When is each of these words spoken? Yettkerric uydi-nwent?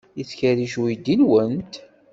Yettkerric 0.17 0.73
uydi-nwent? 0.81 1.73